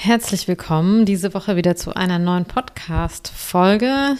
Herzlich 0.00 0.46
willkommen 0.46 1.06
diese 1.06 1.34
Woche 1.34 1.56
wieder 1.56 1.74
zu 1.74 1.92
einer 1.92 2.20
neuen 2.20 2.44
Podcast-Folge. 2.44 4.14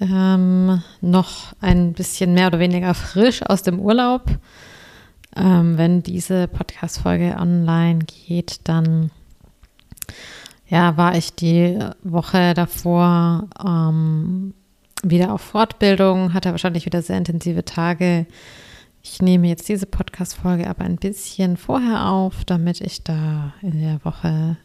Ähm, 0.00 0.82
noch 1.00 1.52
ein 1.60 1.92
bisschen 1.92 2.34
mehr 2.34 2.48
oder 2.48 2.58
weniger 2.58 2.94
frisch 2.94 3.40
aus 3.44 3.62
dem 3.62 3.78
Urlaub. 3.78 4.24
Ähm, 5.36 5.78
wenn 5.78 6.02
diese 6.02 6.48
Podcast-Folge 6.48 7.36
online 7.38 8.00
geht, 8.00 8.62
dann 8.64 9.12
ja, 10.66 10.96
war 10.96 11.14
ich 11.14 11.32
die 11.32 11.78
Woche 12.02 12.52
davor 12.54 13.46
ähm, 13.64 14.52
wieder 15.04 15.32
auf 15.32 15.42
Fortbildung, 15.42 16.34
hatte 16.34 16.50
wahrscheinlich 16.50 16.86
wieder 16.86 17.02
sehr 17.02 17.18
intensive 17.18 17.64
Tage. 17.64 18.26
Ich 19.00 19.22
nehme 19.22 19.46
jetzt 19.46 19.68
diese 19.68 19.86
Podcast-Folge 19.86 20.68
aber 20.68 20.82
ein 20.82 20.96
bisschen 20.96 21.56
vorher 21.56 22.08
auf, 22.08 22.44
damit 22.44 22.80
ich 22.80 23.04
da 23.04 23.54
in 23.62 23.80
der 23.80 24.04
Woche 24.04 24.56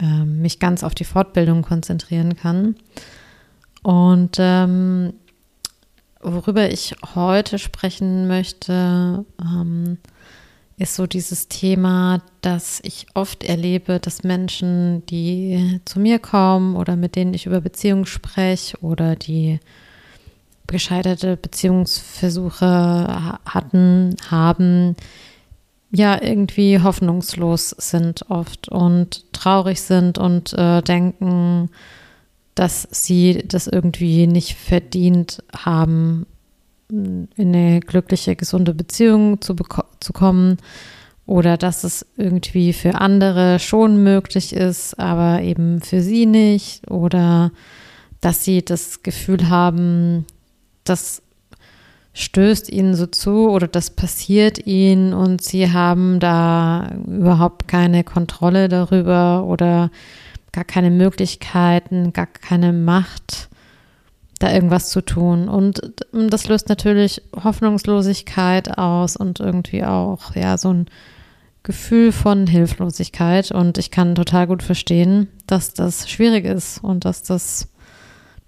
ähm, 0.00 0.42
mich 0.42 0.58
ganz 0.58 0.82
auf 0.82 0.94
die 0.94 1.04
Fortbildung 1.04 1.62
konzentrieren 1.62 2.36
kann. 2.36 2.76
Und 3.82 4.36
ähm, 4.38 5.14
worüber 6.20 6.70
ich 6.70 6.94
heute 7.14 7.58
sprechen 7.58 8.26
möchte, 8.26 9.24
ähm, 9.40 9.98
ist 10.76 10.96
so 10.96 11.06
dieses 11.06 11.48
Thema, 11.48 12.22
dass 12.40 12.80
ich 12.82 13.06
oft 13.14 13.44
erlebe, 13.44 14.00
dass 14.00 14.24
Menschen, 14.24 15.06
die 15.06 15.80
zu 15.84 16.00
mir 16.00 16.18
kommen 16.18 16.76
oder 16.76 16.96
mit 16.96 17.14
denen 17.14 17.34
ich 17.34 17.46
über 17.46 17.60
Beziehungen 17.60 18.06
spreche 18.06 18.76
oder 18.80 19.14
die 19.14 19.60
gescheiterte 20.66 21.36
Beziehungsversuche 21.36 23.38
hatten, 23.44 24.16
haben, 24.28 24.96
ja 25.94 26.20
irgendwie 26.20 26.80
hoffnungslos 26.80 27.70
sind 27.70 28.28
oft 28.30 28.68
und 28.68 29.32
traurig 29.32 29.80
sind 29.80 30.18
und 30.18 30.52
äh, 30.54 30.82
denken, 30.82 31.70
dass 32.54 32.88
sie 32.90 33.44
das 33.46 33.66
irgendwie 33.66 34.26
nicht 34.26 34.54
verdient 34.56 35.42
haben, 35.56 36.26
in 36.88 37.28
eine 37.38 37.80
glückliche, 37.80 38.36
gesunde 38.36 38.74
Beziehung 38.74 39.40
zu, 39.40 39.54
zu 40.00 40.12
kommen 40.12 40.58
oder 41.26 41.56
dass 41.56 41.84
es 41.84 42.06
irgendwie 42.16 42.72
für 42.72 43.00
andere 43.00 43.58
schon 43.58 44.02
möglich 44.02 44.52
ist, 44.52 44.98
aber 44.98 45.42
eben 45.42 45.80
für 45.80 46.02
sie 46.02 46.26
nicht 46.26 46.90
oder 46.90 47.50
dass 48.20 48.44
sie 48.44 48.64
das 48.64 49.02
Gefühl 49.02 49.48
haben, 49.48 50.26
dass 50.84 51.22
stößt 52.14 52.70
ihnen 52.70 52.94
so 52.94 53.06
zu 53.06 53.50
oder 53.50 53.66
das 53.66 53.90
passiert 53.90 54.66
ihnen 54.66 55.12
und 55.12 55.42
sie 55.42 55.72
haben 55.72 56.20
da 56.20 56.92
überhaupt 57.06 57.66
keine 57.66 58.04
Kontrolle 58.04 58.68
darüber 58.68 59.44
oder 59.44 59.90
gar 60.52 60.64
keine 60.64 60.92
Möglichkeiten, 60.92 62.12
gar 62.12 62.26
keine 62.26 62.72
Macht, 62.72 63.48
da 64.38 64.52
irgendwas 64.52 64.90
zu 64.90 65.00
tun. 65.00 65.48
Und 65.48 65.80
das 66.12 66.46
löst 66.46 66.68
natürlich 66.68 67.20
Hoffnungslosigkeit 67.42 68.78
aus 68.78 69.16
und 69.16 69.40
irgendwie 69.40 69.84
auch, 69.84 70.36
ja, 70.36 70.56
so 70.56 70.72
ein 70.72 70.86
Gefühl 71.64 72.12
von 72.12 72.46
Hilflosigkeit. 72.46 73.50
Und 73.50 73.76
ich 73.76 73.90
kann 73.90 74.14
total 74.14 74.46
gut 74.46 74.62
verstehen, 74.62 75.28
dass 75.48 75.74
das 75.74 76.08
schwierig 76.08 76.44
ist 76.44 76.78
und 76.84 77.04
dass 77.04 77.24
das 77.24 77.68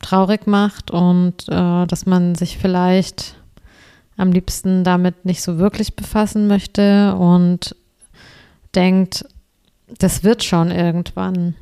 traurig 0.01 0.47
macht 0.47 0.93
und 0.93 1.49
äh, 1.49 1.87
dass 1.87 2.07
man 2.07 2.37
sich 2.37 2.59
vielleicht 2.59 3.37
am 4.17 4.33
liebsten 4.33 4.85
damit 4.85 5.25
nicht 5.25 5.43
so 5.43 5.59
wirklich 5.59 5.95
befassen 5.95 6.47
möchte 6.47 7.15
und 7.17 7.77
denkt, 8.75 9.25
das 9.99 10.25
wird 10.25 10.43
schon 10.43 10.71
irgendwann. 10.71 11.55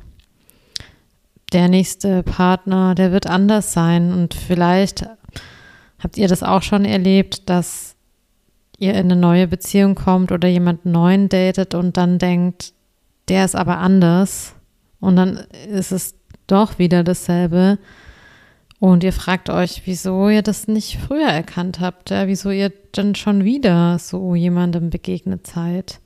Der 1.53 1.67
nächste 1.69 2.23
Partner, 2.23 2.95
der 2.95 3.11
wird 3.11 3.27
anders 3.27 3.73
sein. 3.73 4.11
Und 4.11 4.33
vielleicht 4.33 5.07
habt 5.99 6.17
ihr 6.17 6.27
das 6.27 6.43
auch 6.43 6.61
schon 6.61 6.85
erlebt, 6.85 7.49
dass 7.49 7.95
ihr 8.77 8.93
in 8.93 9.11
eine 9.11 9.15
neue 9.15 9.47
Beziehung 9.47 9.95
kommt 9.95 10.31
oder 10.31 10.47
jemand 10.47 10.85
neuen 10.85 11.29
datet 11.29 11.75
und 11.75 11.97
dann 11.97 12.19
denkt, 12.19 12.73
der 13.29 13.45
ist 13.45 13.55
aber 13.55 13.77
anders. 13.77 14.53
Und 14.99 15.15
dann 15.15 15.37
ist 15.69 15.91
es 15.91 16.15
doch 16.47 16.77
wieder 16.79 17.03
dasselbe 17.03 17.77
und 18.85 19.03
ihr 19.03 19.13
fragt 19.13 19.49
euch, 19.49 19.81
wieso 19.85 20.29
ihr 20.29 20.43
das 20.43 20.67
nicht 20.67 20.99
früher 20.99 21.27
erkannt 21.27 21.79
habt, 21.79 22.11
ja, 22.11 22.27
wieso 22.27 22.51
ihr 22.51 22.71
dann 22.91 23.15
schon 23.15 23.43
wieder 23.43 23.97
so 23.97 24.35
jemandem 24.35 24.91
begegnet 24.91 25.47
seid. 25.47 25.99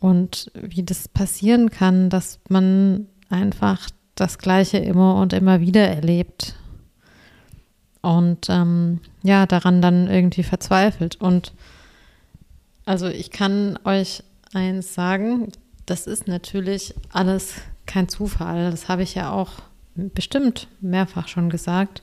Und 0.00 0.50
wie 0.52 0.82
das 0.82 1.06
passieren 1.06 1.70
kann, 1.70 2.10
dass 2.10 2.40
man 2.48 3.06
einfach 3.30 3.88
das 4.16 4.38
Gleiche 4.38 4.78
immer 4.78 5.14
und 5.14 5.32
immer 5.32 5.60
wieder 5.60 5.86
erlebt. 5.88 6.56
Und 8.02 8.48
ähm, 8.48 8.98
ja, 9.22 9.46
daran 9.46 9.80
dann 9.80 10.08
irgendwie 10.08 10.42
verzweifelt. 10.42 11.20
Und 11.20 11.52
also 12.84 13.06
ich 13.06 13.30
kann 13.30 13.78
euch 13.84 14.24
eins 14.52 14.92
sagen, 14.92 15.52
das 15.86 16.08
ist 16.08 16.26
natürlich 16.26 16.96
alles 17.12 17.54
kein 17.86 18.08
Zufall. 18.08 18.72
Das 18.72 18.88
habe 18.88 19.04
ich 19.04 19.14
ja 19.14 19.30
auch 19.30 19.52
bestimmt 19.96 20.68
mehrfach 20.80 21.28
schon 21.28 21.50
gesagt. 21.50 22.02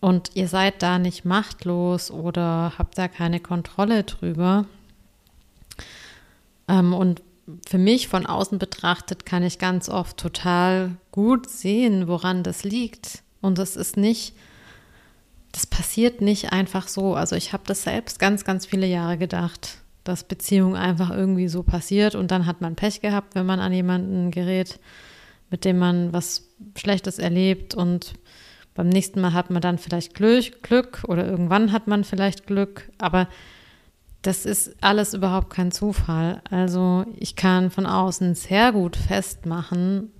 Und 0.00 0.30
ihr 0.34 0.48
seid 0.48 0.82
da 0.82 0.98
nicht 0.98 1.24
machtlos 1.24 2.10
oder 2.10 2.74
habt 2.78 2.98
da 2.98 3.08
keine 3.08 3.40
Kontrolle 3.40 4.04
drüber. 4.04 4.66
Ähm, 6.68 6.92
und 6.92 7.22
für 7.66 7.78
mich 7.78 8.08
von 8.08 8.26
außen 8.26 8.58
betrachtet 8.58 9.26
kann 9.26 9.42
ich 9.42 9.58
ganz 9.58 9.88
oft 9.88 10.16
total 10.16 10.96
gut 11.10 11.48
sehen, 11.48 12.08
woran 12.08 12.42
das 12.42 12.64
liegt. 12.64 13.22
Und 13.40 13.58
das 13.58 13.76
ist 13.76 13.96
nicht, 13.96 14.34
das 15.52 15.66
passiert 15.66 16.20
nicht 16.20 16.52
einfach 16.52 16.88
so. 16.88 17.14
Also 17.14 17.36
ich 17.36 17.52
habe 17.52 17.64
das 17.66 17.82
selbst 17.82 18.18
ganz, 18.18 18.44
ganz 18.44 18.66
viele 18.66 18.86
Jahre 18.86 19.18
gedacht, 19.18 19.78
dass 20.04 20.24
Beziehung 20.24 20.76
einfach 20.76 21.10
irgendwie 21.10 21.48
so 21.48 21.62
passiert 21.62 22.14
und 22.14 22.30
dann 22.30 22.46
hat 22.46 22.60
man 22.60 22.76
Pech 22.76 23.00
gehabt, 23.00 23.34
wenn 23.34 23.46
man 23.46 23.60
an 23.60 23.72
jemanden 23.72 24.30
gerät 24.30 24.78
mit 25.54 25.64
dem 25.64 25.78
man 25.78 26.12
was 26.12 26.48
Schlechtes 26.76 27.20
erlebt 27.20 27.76
und 27.76 28.14
beim 28.74 28.88
nächsten 28.88 29.20
Mal 29.20 29.34
hat 29.34 29.50
man 29.50 29.62
dann 29.62 29.78
vielleicht 29.78 30.12
Glück, 30.12 30.64
Glück 30.64 31.04
oder 31.06 31.24
irgendwann 31.24 31.70
hat 31.70 31.86
man 31.86 32.02
vielleicht 32.02 32.48
Glück, 32.48 32.90
aber 32.98 33.28
das 34.22 34.46
ist 34.46 34.74
alles 34.80 35.14
überhaupt 35.14 35.50
kein 35.50 35.70
Zufall. 35.70 36.42
Also 36.50 37.04
ich 37.14 37.36
kann 37.36 37.70
von 37.70 37.86
außen 37.86 38.34
sehr 38.34 38.72
gut 38.72 38.96
festmachen, 38.96 40.10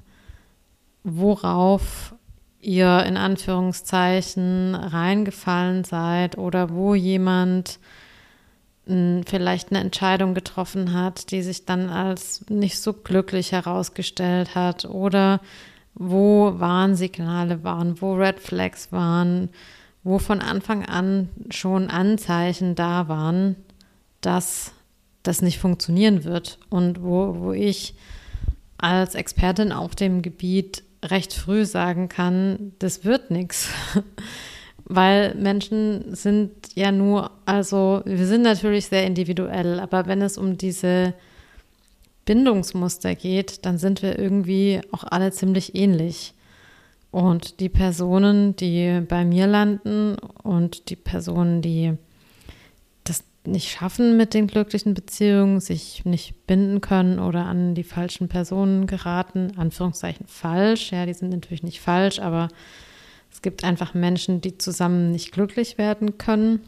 worauf 1.03 2.15
ihr 2.61 3.03
in 3.03 3.17
Anführungszeichen 3.17 4.77
reingefallen 4.77 5.83
seid 5.83 6.39
oder 6.39 6.71
wo 6.71 6.95
jemand 6.95 7.81
vielleicht 8.87 9.71
eine 9.71 9.81
Entscheidung 9.81 10.35
getroffen 10.35 10.93
hat, 10.93 11.31
die 11.31 11.43
sich 11.43 11.65
dann 11.65 11.89
als 11.89 12.45
nicht 12.51 12.79
so 12.79 12.93
glücklich 12.93 13.53
herausgestellt 13.53 14.55
hat 14.55 14.85
oder 14.85 15.41
wo 15.95 16.59
Warnsignale 16.59 17.65
waren, 17.65 18.01
wo 18.03 18.15
Red 18.15 18.41
Flags 18.41 18.93
waren, 18.93 19.49
wo 20.03 20.19
von 20.19 20.41
Anfang 20.41 20.85
an 20.85 21.31
schon 21.51 21.89
Anzeichen 21.89 22.75
da 22.75 23.09
waren, 23.09 23.57
dass 24.21 24.73
das 25.23 25.41
nicht 25.41 25.59
funktionieren 25.59 26.25
wird 26.25 26.59
und 26.69 27.03
wo, 27.03 27.37
wo 27.39 27.53
ich 27.53 27.95
als 28.77 29.15
Expertin 29.15 29.73
auf 29.73 29.95
dem 29.95 30.21
Gebiet 30.21 30.83
recht 31.03 31.33
früh 31.33 31.65
sagen 31.65 32.09
kann, 32.09 32.73
das 32.79 33.05
wird 33.05 33.31
nichts. 33.31 33.71
weil 34.87 35.35
Menschen 35.35 36.15
sind 36.15 36.51
ja 36.75 36.93
nur, 36.93 37.31
also 37.47 38.03
wir 38.05 38.27
sind 38.27 38.43
natürlich 38.43 38.87
sehr 38.87 39.07
individuell, 39.07 39.81
aber 39.81 40.07
wenn 40.07 40.23
es 40.23 40.37
um 40.37 40.59
diese 40.59 41.15
Bindungsmuster 42.25 43.15
geht, 43.15 43.65
dann 43.65 43.79
sind 43.79 44.03
wir 44.03 44.19
irgendwie 44.19 44.81
auch 44.93 45.05
alle 45.05 45.31
ziemlich 45.33 45.75
ähnlich. 45.75 46.35
Und 47.11 47.61
die 47.61 47.69
Personen, 47.69 48.57
die 48.57 49.03
bei 49.09 49.25
mir 49.25 49.47
landen 49.47 50.17
und 50.43 50.91
die 50.91 50.97
Personen, 50.97 51.63
die 51.63 51.95
das 53.05 53.23
nicht 53.45 53.71
schaffen 53.71 54.17
mit 54.17 54.35
den 54.35 54.49
glücklichen 54.49 54.95
Beziehungen, 54.95 55.61
sich 55.61 56.05
nicht 56.05 56.47
binden 56.47 56.81
können 56.81 57.21
oder 57.21 57.45
an 57.47 57.75
die 57.75 57.85
falschen 57.85 58.29
Personen 58.29 58.87
geraten, 58.87 59.53
Anführungszeichen 59.57 60.27
falsch, 60.27 60.91
ja, 60.93 61.07
die 61.07 61.15
sind 61.15 61.31
natürlich 61.31 61.63
nicht 61.63 61.81
falsch, 61.81 62.19
aber 62.19 62.49
es 63.35 63.43
gibt 63.43 63.65
einfach 63.65 63.95
Menschen, 63.95 64.41
die 64.41 64.59
zusammen 64.59 65.11
nicht 65.11 65.33
glücklich 65.33 65.77
werden 65.77 66.19
können, 66.19 66.61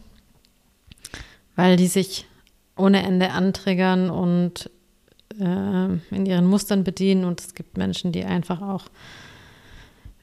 weil 1.54 1.76
die 1.76 1.86
sich 1.86 2.26
ohne 2.76 3.04
Ende 3.04 3.30
antriggern 3.30 4.10
und 4.10 4.68
äh, 5.38 5.44
in 6.10 6.26
ihren 6.26 6.44
Mustern 6.44 6.82
bedienen. 6.82 7.24
Und 7.24 7.40
es 7.40 7.54
gibt 7.54 7.78
Menschen, 7.78 8.10
die 8.10 8.24
einfach 8.24 8.60
auch 8.60 8.86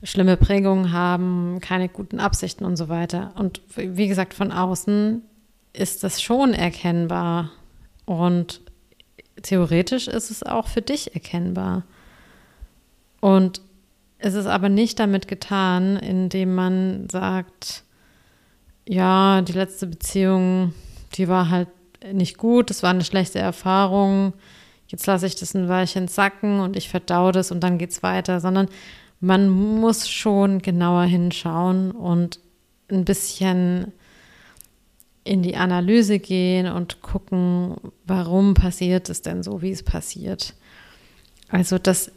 schlimme 0.04 0.36
Prägungen 0.36 0.92
haben, 0.92 1.60
keine 1.62 1.88
guten 1.88 2.20
Absichten 2.20 2.66
und 2.66 2.76
so 2.76 2.90
weiter. 2.90 3.32
Und 3.36 3.62
wie 3.78 4.10
gesagt, 4.10 4.34
von 4.34 4.52
außen 4.52 5.22
ist 5.72 6.04
das 6.04 6.22
schon 6.22 6.54
erkennbar. 6.54 7.52
Und 8.06 8.60
theoretisch 9.42 10.10
ist 10.10 10.30
es 10.30 10.44
auch 10.44 10.68
für 10.68 10.82
dich 10.82 11.16
erkennbar. 11.16 11.84
Und 13.22 13.62
es 14.26 14.36
ist 14.36 14.46
aber 14.46 14.70
nicht 14.70 15.00
damit 15.00 15.28
getan, 15.28 15.98
indem 15.98 16.56
man 16.56 17.10
sagt, 17.12 17.84
ja, 18.88 19.42
die 19.42 19.52
letzte 19.52 19.86
Beziehung, 19.86 20.74
die 21.16 21.28
war 21.28 21.50
halt 21.50 21.68
nicht 22.14 22.38
gut, 22.38 22.70
das 22.70 22.84
war 22.84 22.92
eine 22.92 23.04
schlechte 23.04 23.40
Erfahrung, 23.40 24.32
jetzt 24.88 25.06
lasse 25.08 25.28
ich 25.28 25.36
das 25.36 25.54
ein 25.56 25.68
Weilchen 25.68 26.08
sacken 26.08 26.62
und 26.62 26.78
ich 26.78 26.88
verdaue 26.88 27.34
das 27.34 27.52
und 27.52 27.60
dann 27.66 27.78
geht 27.78 27.92
es 27.92 28.02
weiter, 28.02 28.40
sondern 28.40 28.70
man 29.20 29.50
muss 29.50 30.10
schon 30.10 30.60
genauer 30.62 31.04
hinschauen 31.04 31.92
und 31.92 32.40
ein 32.90 33.04
bisschen 33.04 33.92
in 35.26 35.44
die 35.44 35.58
Analyse 35.58 36.20
gehen 36.20 36.68
und 36.68 37.02
gucken, 37.02 37.76
warum 38.06 38.54
passiert 38.54 39.10
es 39.10 39.22
denn 39.22 39.44
so, 39.44 39.62
wie 39.62 39.72
es 39.72 39.84
passiert. 39.84 40.54
Also 41.50 41.78
das, 41.78 42.10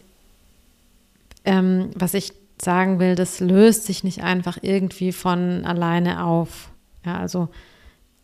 ähm, 1.46 1.90
was 1.94 2.14
ich 2.14 2.32
sagen 2.60 2.98
will, 2.98 3.14
das 3.14 3.40
löst 3.40 3.84
sich 3.84 4.04
nicht 4.04 4.22
einfach 4.22 4.58
irgendwie 4.62 5.12
von 5.12 5.64
alleine 5.64 6.24
auf. 6.24 6.70
Ja, 7.04 7.18
also 7.18 7.48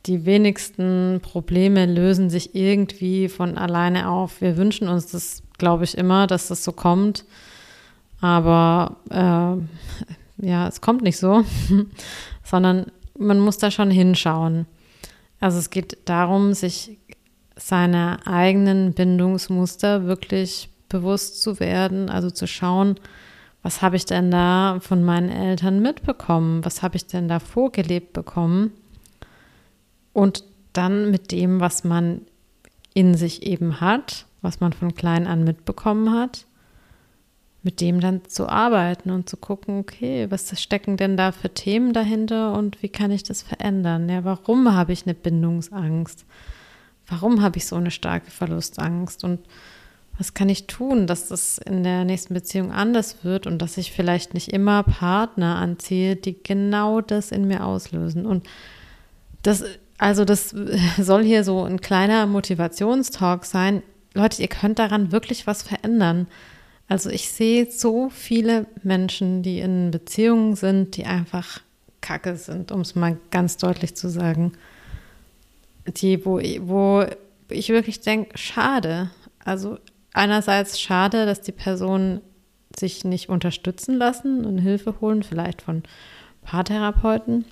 die 0.06 0.24
wenigsten 0.26 1.20
Probleme 1.22 1.86
lösen 1.86 2.28
sich 2.28 2.54
irgendwie 2.54 3.28
von 3.28 3.56
alleine 3.56 4.08
auf. 4.08 4.40
Wir 4.40 4.56
wünschen 4.56 4.88
uns 4.88 5.06
das, 5.06 5.42
glaube 5.58 5.84
ich, 5.84 5.96
immer, 5.96 6.26
dass 6.26 6.48
das 6.48 6.64
so 6.64 6.72
kommt. 6.72 7.24
Aber 8.20 8.96
äh, 9.10 10.46
ja, 10.46 10.68
es 10.68 10.80
kommt 10.80 11.02
nicht 11.02 11.18
so, 11.18 11.44
sondern 12.44 12.86
man 13.18 13.38
muss 13.38 13.58
da 13.58 13.70
schon 13.70 13.90
hinschauen. 13.90 14.66
Also 15.40 15.58
es 15.58 15.70
geht 15.70 15.98
darum, 16.06 16.54
sich 16.54 16.98
seiner 17.56 18.20
eigenen 18.26 18.92
Bindungsmuster 18.92 20.04
wirklich 20.04 20.71
bewusst 20.92 21.42
zu 21.42 21.58
werden, 21.58 22.10
also 22.10 22.30
zu 22.30 22.46
schauen, 22.46 22.96
was 23.62 23.80
habe 23.80 23.96
ich 23.96 24.04
denn 24.04 24.30
da 24.30 24.78
von 24.80 25.02
meinen 25.02 25.30
Eltern 25.30 25.80
mitbekommen, 25.80 26.64
was 26.64 26.82
habe 26.82 26.96
ich 26.96 27.06
denn 27.06 27.28
da 27.28 27.38
vorgelebt 27.38 28.12
bekommen 28.12 28.72
und 30.12 30.44
dann 30.72 31.10
mit 31.10 31.32
dem, 31.32 31.60
was 31.60 31.84
man 31.84 32.22
in 32.94 33.14
sich 33.14 33.44
eben 33.44 33.80
hat, 33.80 34.26
was 34.42 34.60
man 34.60 34.72
von 34.72 34.94
klein 34.94 35.26
an 35.26 35.44
mitbekommen 35.44 36.12
hat, 36.12 36.46
mit 37.62 37.80
dem 37.80 38.00
dann 38.00 38.24
zu 38.26 38.48
arbeiten 38.48 39.10
und 39.10 39.28
zu 39.28 39.36
gucken, 39.36 39.78
okay, 39.78 40.26
was 40.30 40.60
stecken 40.60 40.96
denn 40.96 41.16
da 41.16 41.30
für 41.32 41.54
Themen 41.54 41.92
dahinter 41.92 42.52
und 42.52 42.82
wie 42.82 42.88
kann 42.88 43.12
ich 43.12 43.22
das 43.22 43.42
verändern? 43.42 44.08
Ja, 44.08 44.24
warum 44.24 44.74
habe 44.74 44.92
ich 44.92 45.06
eine 45.06 45.14
Bindungsangst? 45.14 46.26
Warum 47.06 47.40
habe 47.40 47.58
ich 47.58 47.66
so 47.66 47.76
eine 47.76 47.92
starke 47.92 48.30
Verlustangst? 48.30 49.22
Und 49.22 49.40
was 50.22 50.34
kann 50.34 50.48
ich 50.48 50.68
tun, 50.68 51.08
dass 51.08 51.26
das 51.26 51.58
in 51.58 51.82
der 51.82 52.04
nächsten 52.04 52.32
Beziehung 52.32 52.70
anders 52.70 53.24
wird 53.24 53.48
und 53.48 53.58
dass 53.58 53.76
ich 53.76 53.90
vielleicht 53.90 54.34
nicht 54.34 54.52
immer 54.52 54.84
Partner 54.84 55.56
anziehe, 55.56 56.14
die 56.14 56.40
genau 56.40 57.00
das 57.00 57.32
in 57.32 57.48
mir 57.48 57.66
auslösen? 57.66 58.24
Und 58.24 58.46
das, 59.42 59.64
also 59.98 60.24
das 60.24 60.54
soll 60.96 61.24
hier 61.24 61.42
so 61.42 61.64
ein 61.64 61.80
kleiner 61.80 62.26
Motivationstalk 62.26 63.44
sein. 63.44 63.82
Leute, 64.14 64.40
ihr 64.40 64.46
könnt 64.46 64.78
daran 64.78 65.10
wirklich 65.10 65.48
was 65.48 65.64
verändern. 65.64 66.28
Also 66.86 67.10
ich 67.10 67.28
sehe 67.28 67.68
so 67.68 68.08
viele 68.08 68.66
Menschen, 68.84 69.42
die 69.42 69.58
in 69.58 69.90
Beziehungen 69.90 70.54
sind, 70.54 70.96
die 70.96 71.04
einfach 71.04 71.62
kacke 72.00 72.36
sind, 72.36 72.70
um 72.70 72.82
es 72.82 72.94
mal 72.94 73.18
ganz 73.32 73.56
deutlich 73.56 73.96
zu 73.96 74.08
sagen. 74.08 74.52
Die, 75.84 76.24
wo, 76.24 76.38
wo 76.38 77.04
ich 77.48 77.70
wirklich 77.70 78.02
denke, 78.02 78.38
schade. 78.38 79.10
Also 79.44 79.78
einerseits 80.12 80.80
schade, 80.80 81.26
dass 81.26 81.40
die 81.40 81.52
Personen 81.52 82.20
sich 82.78 83.04
nicht 83.04 83.28
unterstützen 83.28 83.96
lassen 83.96 84.44
und 84.44 84.58
Hilfe 84.58 85.00
holen, 85.00 85.22
vielleicht 85.22 85.62
von 85.62 85.82
Paartherapeuten. 86.42 87.44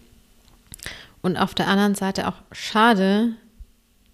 Und 1.22 1.36
auf 1.36 1.54
der 1.54 1.68
anderen 1.68 1.94
Seite 1.94 2.28
auch 2.28 2.42
schade, 2.52 3.34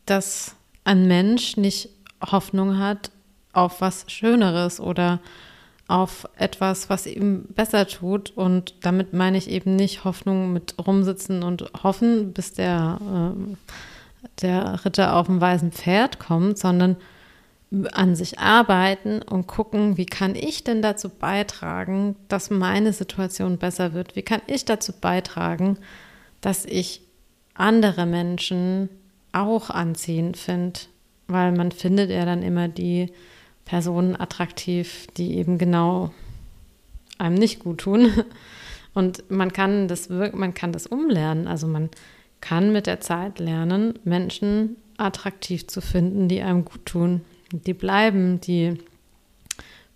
dass 0.06 0.56
ein 0.84 1.06
Mensch 1.06 1.56
nicht 1.56 1.90
Hoffnung 2.20 2.78
hat 2.78 3.10
auf 3.52 3.81
was 3.81 4.04
Schöneres 4.08 4.81
oder 4.81 5.20
auf 5.88 6.28
etwas, 6.37 6.90
was 6.90 7.06
ihm 7.06 7.44
besser 7.54 7.87
tut. 7.87 8.31
Und 8.31 8.75
damit 8.82 9.12
meine 9.12 9.38
ich 9.38 9.48
eben 9.48 9.76
nicht 9.76 10.04
Hoffnung 10.04 10.52
mit 10.52 10.75
rumsitzen 10.84 11.43
und 11.43 11.70
hoffen, 11.82 12.32
bis 12.32 12.52
der, 12.52 12.98
äh, 13.00 13.56
der 14.43 14.84
Ritter 14.84 15.14
auf 15.14 15.26
dem 15.26 15.40
weißen 15.40 15.72
Pferd 15.72 16.19
kommt, 16.19 16.58
sondern 16.58 16.96
an 17.93 18.14
sich 18.14 18.38
arbeiten 18.38 19.23
und 19.23 19.46
gucken, 19.46 19.96
wie 19.96 20.06
kann 20.06 20.34
ich 20.34 20.64
denn 20.64 20.82
dazu 20.82 21.08
beitragen, 21.08 22.17
dass 22.28 22.50
meine 22.50 22.93
Situation 22.93 23.58
besser 23.58 23.93
wird? 23.93 24.17
Wie 24.17 24.23
kann 24.23 24.43
ich 24.46 24.64
dazu 24.64 24.93
beitragen, 24.93 25.78
dass 26.40 26.64
ich 26.64 27.02
andere 27.55 28.06
Menschen 28.06 28.88
auch 29.32 29.70
anziehend 29.70 30.37
finde? 30.37 30.81
Weil 31.28 31.52
man 31.52 31.73
findet 31.73 32.11
ja 32.11 32.25
dann 32.25 32.43
immer 32.43 32.69
die, 32.69 33.12
Personen 33.67 34.19
attraktiv, 34.19 35.08
die 35.19 35.37
eben 35.37 35.58
genau 35.58 36.14
einem 37.19 37.34
nicht 37.34 37.58
gut 37.58 37.79
tun. 37.79 38.11
Und 38.94 39.31
man 39.31 39.52
kann 39.52 39.88
das 39.88 40.08
man 40.08 40.55
kann 40.55 40.72
das 40.72 40.87
umlernen. 40.87 41.46
Also 41.46 41.67
man 41.67 41.90
kann 42.40 42.72
mit 42.72 42.87
der 42.87 43.00
Zeit 43.00 43.38
lernen, 43.38 43.99
Menschen 44.05 44.76
attraktiv 44.96 45.67
zu 45.67 45.82
finden, 45.82 46.29
die 46.29 46.40
einem 46.40 46.64
gut 46.64 46.87
tun, 46.87 47.20
die 47.52 47.75
bleiben, 47.75 48.40
die 48.40 48.78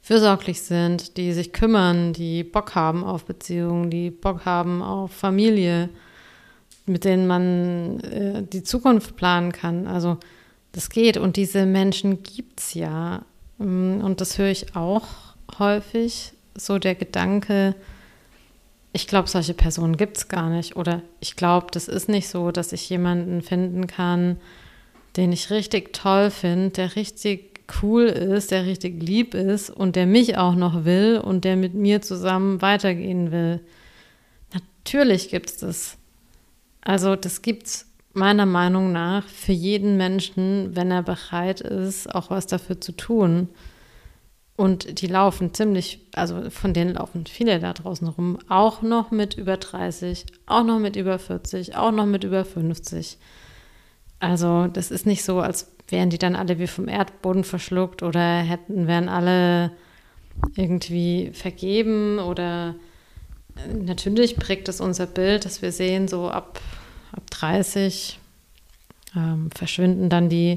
fürsorglich 0.03 0.63
sind, 0.63 1.17
die 1.17 1.33
sich 1.33 1.53
kümmern, 1.53 2.13
die 2.13 2.43
Bock 2.45 2.75
haben 2.75 3.05
auf 3.05 3.25
Beziehungen, 3.25 3.91
die 3.91 4.11
Bock 4.11 4.45
haben 4.45 4.83
auf 4.83 5.13
Familie, 5.13 5.89
mit 6.87 7.05
denen 7.05 7.27
man 7.27 8.01
äh, 8.01 8.43
die 8.43 8.63
Zukunft 8.63 9.17
planen 9.17 9.53
kann. 9.53 9.87
Also 9.87 10.19
das 10.73 10.91
geht 10.91 11.17
und 11.17 11.37
diese 11.37 11.67
Menschen 11.67 12.23
gibt 12.23 12.61
es 12.61 12.75
ja. 12.75 13.23
Mm, 13.59 14.01
und 14.01 14.21
das 14.21 14.39
höre 14.39 14.51
ich 14.51 14.75
auch 14.75 15.07
häufig, 15.59 16.33
so 16.55 16.79
der 16.79 16.95
Gedanke, 16.95 17.75
ich 18.93 19.07
glaube, 19.07 19.29
solche 19.29 19.55
Personen 19.55 19.97
gibt 19.97 20.17
es 20.17 20.29
gar 20.29 20.51
nicht. 20.51 20.77
Oder 20.77 21.03
ich 21.21 21.37
glaube, 21.37 21.69
das 21.71 21.87
ist 21.87 22.09
nicht 22.09 22.29
so, 22.29 22.51
dass 22.51 22.73
ich 22.73 22.89
jemanden 22.91 23.43
finden 23.43 23.87
kann, 23.87 24.39
den 25.17 25.33
ich 25.33 25.51
richtig 25.51 25.93
toll 25.93 26.31
finde, 26.31 26.71
der 26.71 26.97
richtig 26.97 27.51
cool 27.83 28.05
ist, 28.05 28.51
der 28.51 28.67
richtig 28.67 29.03
lieb 29.03 29.35
ist 29.35 29.71
und 29.71 29.97
der 29.97 30.07
mich 30.07 30.37
auch 30.37 30.55
noch 30.55 30.85
will 30.85 31.21
und 31.23 31.45
der 31.45 31.57
mit 31.57 31.75
mir 31.75 32.03
zusammen 32.03 32.63
weitergehen 32.63 33.31
will. 33.31 33.61
Natürlich 34.53 35.29
gibt 35.29 35.51
es 35.51 35.57
das. 35.59 35.97
Also 36.81 37.17
das 37.17 37.43
gibt 37.43 37.67
es 37.67 37.87
meiner 38.13 38.47
Meinung 38.47 38.93
nach 38.93 39.27
für 39.27 39.53
jeden 39.53 39.97
Menschen, 39.97 40.75
wenn 40.75 40.91
er 40.91 41.03
bereit 41.03 41.61
ist, 41.61 42.13
auch 42.13 42.31
was 42.31 42.47
dafür 42.47 42.81
zu 42.81 42.93
tun. 42.93 43.49
Und 44.57 45.01
die 45.01 45.07
laufen 45.07 45.55
ziemlich, 45.55 46.01
also 46.15 46.51
von 46.51 46.75
denen 46.75 46.95
laufen 46.95 47.25
viele 47.27 47.61
da 47.61 47.73
draußen 47.73 48.07
rum, 48.09 48.39
auch 48.49 48.83
noch 48.83 49.11
mit 49.11 49.35
über 49.35 49.57
30, 49.57 50.27
auch 50.45 50.65
noch 50.65 50.79
mit 50.79 50.97
über 50.97 51.19
40, 51.19 51.77
auch 51.77 51.93
noch 51.93 52.05
mit 52.05 52.25
über 52.25 52.45
50. 52.45 53.17
Also 54.21 54.67
das 54.67 54.91
ist 54.91 55.07
nicht 55.07 55.25
so, 55.25 55.41
als 55.41 55.73
wären 55.89 56.11
die 56.11 56.19
dann 56.19 56.37
alle 56.37 56.59
wie 56.59 56.67
vom 56.67 56.89
Erdboden 56.89 57.43
verschluckt 57.43 58.03
oder 58.03 58.41
hätten, 58.41 58.87
wären 58.87 59.09
alle 59.09 59.73
irgendwie 60.57 61.31
vergeben 61.33 62.19
oder 62.19 62.77
äh, 63.57 63.75
natürlich 63.75 64.37
prägt 64.37 64.69
es 64.69 64.81
unser 64.81 65.07
Bild, 65.07 65.45
dass 65.45 65.63
wir 65.63 65.73
sehen, 65.73 66.07
so 66.07 66.31
ab 66.31 66.61
ab 67.13 67.29
30 67.31 68.19
ähm, 69.17 69.51
verschwinden 69.55 70.09
dann 70.09 70.29
die 70.29 70.57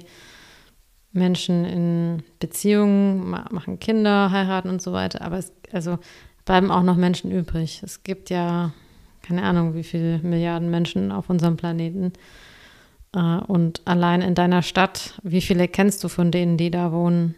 Menschen 1.12 1.66
in 1.66 2.24
Beziehungen, 2.40 3.30
machen 3.30 3.80
Kinder, 3.80 4.32
heiraten 4.32 4.70
und 4.70 4.82
so 4.82 4.94
weiter. 4.94 5.22
Aber 5.22 5.38
es 5.38 5.52
also 5.72 6.00
bleiben 6.46 6.72
auch 6.72 6.84
noch 6.84 6.98
Menschen 6.98 7.32
übrig. 7.32 7.82
Es 7.84 8.04
gibt 8.04 8.30
ja 8.30 8.74
keine 9.22 9.44
Ahnung, 9.44 9.74
wie 9.74 9.84
viele 9.84 10.20
Milliarden 10.20 10.70
Menschen 10.70 11.12
auf 11.12 11.30
unserem 11.30 11.56
Planeten. 11.56 12.14
Äh, 13.14 13.20
und 13.20 13.82
allein 13.86 14.22
in 14.22 14.36
deiner 14.36 14.62
Stadt, 14.62 15.20
wie 15.24 15.42
viele 15.42 15.68
kennst 15.68 16.04
du 16.04 16.08
von 16.08 16.32
denen, 16.32 16.58
die 16.58 16.72
da 16.72 16.92
wohnen? 16.92 17.36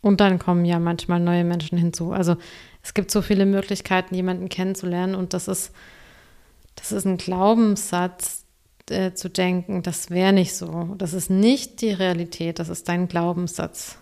Und 0.00 0.20
dann 0.20 0.38
kommen 0.38 0.64
ja 0.64 0.78
manchmal 0.78 1.20
neue 1.20 1.44
Menschen 1.44 1.78
hinzu. 1.78 2.12
Also 2.12 2.36
es 2.82 2.94
gibt 2.94 3.10
so 3.10 3.22
viele 3.22 3.46
Möglichkeiten, 3.46 4.14
jemanden 4.14 4.48
kennenzulernen. 4.48 5.14
Und 5.14 5.32
das 5.32 5.46
ist, 5.46 5.72
das 6.74 6.90
ist 6.90 7.04
ein 7.04 7.18
Glaubenssatz, 7.18 8.42
äh, 8.90 9.14
zu 9.14 9.30
denken, 9.30 9.82
das 9.82 10.10
wäre 10.10 10.32
nicht 10.32 10.54
so. 10.54 10.94
Das 10.98 11.12
ist 11.12 11.30
nicht 11.30 11.80
die 11.80 11.92
Realität, 11.92 12.58
das 12.58 12.68
ist 12.68 12.88
dein 12.88 13.06
Glaubenssatz. 13.06 13.98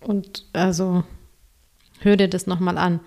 Und 0.00 0.46
also 0.52 1.04
hör 2.00 2.16
dir 2.16 2.28
das 2.28 2.46
nochmal 2.46 2.78
an. 2.78 3.00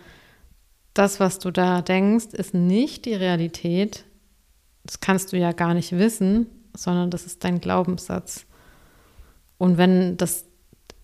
Das, 0.93 1.19
was 1.19 1.39
du 1.39 1.51
da 1.51 1.81
denkst, 1.81 2.33
ist 2.33 2.53
nicht 2.53 3.05
die 3.05 3.13
Realität. 3.13 4.05
Das 4.83 4.99
kannst 4.99 5.31
du 5.31 5.37
ja 5.37 5.51
gar 5.51 5.73
nicht 5.73 5.91
wissen, 5.91 6.47
sondern 6.75 7.09
das 7.09 7.25
ist 7.25 7.43
dein 7.43 7.59
Glaubenssatz. 7.59 8.45
Und 9.57 9.77
wenn 9.77 10.17
das 10.17 10.45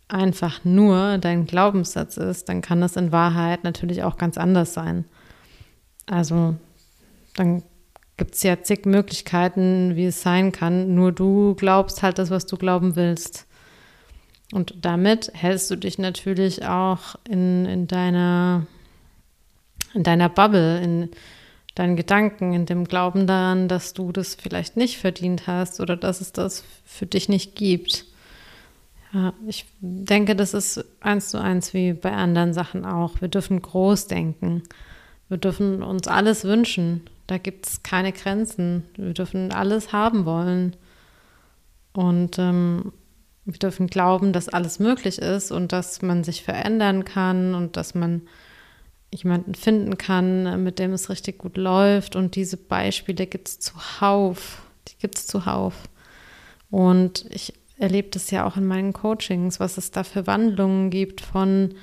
einfach 0.07 0.63
nur 0.65 1.17
dein 1.17 1.45
Glaubenssatz 1.45 2.17
ist, 2.17 2.49
dann 2.49 2.61
kann 2.61 2.81
das 2.81 2.95
in 2.95 3.11
Wahrheit 3.11 3.63
natürlich 3.63 4.03
auch 4.03 4.17
ganz 4.17 4.37
anders 4.37 4.73
sein. 4.73 5.05
Also 6.05 6.55
dann 7.35 7.63
gibt 8.17 8.35
es 8.35 8.43
ja 8.43 8.61
zig 8.61 8.85
Möglichkeiten, 8.85 9.95
wie 9.95 10.05
es 10.05 10.21
sein 10.21 10.51
kann. 10.51 10.93
Nur 10.93 11.11
du 11.11 11.55
glaubst 11.55 12.03
halt 12.03 12.19
das, 12.19 12.29
was 12.29 12.45
du 12.45 12.57
glauben 12.57 12.95
willst. 12.95 13.47
Und 14.51 14.75
damit 14.81 15.31
hältst 15.33 15.71
du 15.71 15.77
dich 15.77 15.97
natürlich 15.97 16.65
auch 16.65 17.15
in, 17.27 17.65
in, 17.65 17.87
deiner, 17.87 18.67
in 19.93 20.03
deiner 20.03 20.27
Bubble, 20.27 20.81
in 20.81 21.09
deinen 21.75 21.95
Gedanken, 21.95 22.53
in 22.53 22.65
dem 22.65 22.85
Glauben 22.85 23.27
daran, 23.27 23.67
dass 23.67 23.93
du 23.93 24.11
das 24.11 24.35
vielleicht 24.35 24.77
nicht 24.77 24.97
verdient 24.97 25.47
hast 25.47 25.79
oder 25.79 25.95
dass 25.95 26.21
es 26.21 26.33
das 26.33 26.63
für 26.85 27.05
dich 27.05 27.29
nicht 27.29 27.55
gibt. 27.55 28.05
Ja, 29.13 29.33
ich 29.47 29.65
denke, 29.79 30.35
das 30.35 30.53
ist 30.53 30.85
eins 31.01 31.29
zu 31.29 31.39
eins 31.39 31.73
wie 31.73 31.93
bei 31.93 32.11
anderen 32.11 32.53
Sachen 32.53 32.85
auch. 32.85 33.21
Wir 33.21 33.27
dürfen 33.27 33.61
groß 33.61 34.07
denken. 34.07 34.63
Wir 35.27 35.37
dürfen 35.37 35.83
uns 35.83 36.07
alles 36.07 36.43
wünschen. 36.43 37.01
Da 37.27 37.37
gibt 37.37 37.67
es 37.67 37.83
keine 37.83 38.11
Grenzen. 38.11 38.83
Wir 38.95 39.13
dürfen 39.13 39.51
alles 39.51 39.93
haben 39.93 40.25
wollen. 40.25 40.75
Und 41.93 42.39
ähm, 42.39 42.93
wir 43.45 43.59
dürfen 43.59 43.87
glauben, 43.87 44.33
dass 44.33 44.49
alles 44.49 44.79
möglich 44.79 45.19
ist 45.19 45.51
und 45.51 45.71
dass 45.71 46.01
man 46.01 46.23
sich 46.23 46.43
verändern 46.43 47.05
kann 47.05 47.55
und 47.55 47.75
dass 47.75 47.95
man 47.95 48.21
jemanden 49.13 49.55
finden 49.55 49.97
kann, 49.97 50.63
mit 50.63 50.79
dem 50.79 50.93
es 50.93 51.09
richtig 51.09 51.37
gut 51.37 51.57
läuft. 51.57 52.15
Und 52.15 52.35
diese 52.35 52.57
Beispiele 52.57 53.27
gibt 53.27 53.47
es 53.47 53.59
zuhauf. 53.59 54.61
Die 54.87 54.97
gibt 54.99 55.17
es 55.17 55.27
zuhauf. 55.27 55.75
Und 56.69 57.25
ich 57.29 57.53
erlebe 57.77 58.09
das 58.09 58.31
ja 58.31 58.45
auch 58.45 58.57
in 58.57 58.65
meinen 58.65 58.93
Coachings, 58.93 59.59
was 59.59 59.77
es 59.77 59.91
da 59.91 60.03
für 60.03 60.27
Wandlungen 60.27 60.89
gibt 60.89 61.21
von 61.21 61.73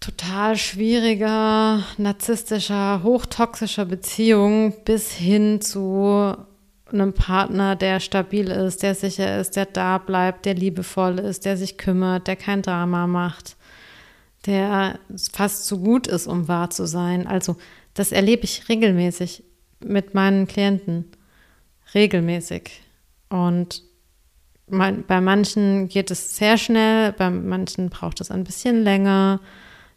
total 0.00 0.56
schwieriger, 0.56 1.82
narzisstischer, 1.96 3.02
hochtoxischer 3.02 3.84
Beziehung 3.84 4.74
bis 4.84 5.12
hin 5.12 5.60
zu 5.60 6.36
einem 6.92 7.12
Partner, 7.12 7.76
der 7.76 8.00
stabil 8.00 8.48
ist, 8.48 8.82
der 8.82 8.94
sicher 8.94 9.40
ist, 9.40 9.56
der 9.56 9.66
da 9.66 9.98
bleibt, 9.98 10.46
der 10.46 10.54
liebevoll 10.54 11.18
ist, 11.18 11.44
der 11.44 11.56
sich 11.56 11.76
kümmert, 11.76 12.26
der 12.26 12.36
kein 12.36 12.62
Drama 12.62 13.06
macht, 13.06 13.56
der 14.48 14.98
fast 15.32 15.66
zu 15.66 15.78
gut 15.78 16.08
ist, 16.08 16.26
um 16.26 16.48
wahr 16.48 16.70
zu 16.70 16.86
sein. 16.86 17.26
Also 17.26 17.56
das 17.94 18.10
erlebe 18.10 18.44
ich 18.44 18.68
regelmäßig 18.68 19.44
mit 19.80 20.14
meinen 20.14 20.48
Klienten. 20.48 21.04
Regelmäßig. 21.94 22.82
Und 23.28 23.84
man, 24.66 25.04
bei 25.06 25.20
manchen 25.20 25.88
geht 25.88 26.10
es 26.10 26.36
sehr 26.36 26.58
schnell, 26.58 27.12
bei 27.12 27.30
manchen 27.30 27.88
braucht 27.88 28.20
es 28.20 28.30
ein 28.30 28.44
bisschen 28.44 28.82
länger. 28.82 29.40